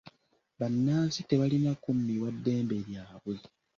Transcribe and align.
Bannansi 0.59 1.19
tebalina 1.29 1.71
kummibwa 1.83 2.29
ddembe 2.35 2.75
lyabwe. 2.87 3.35